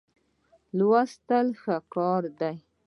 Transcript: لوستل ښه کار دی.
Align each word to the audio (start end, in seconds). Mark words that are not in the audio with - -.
لوستل 0.77 1.47
ښه 1.61 1.75
کار 1.93 2.23
دی. 2.39 2.55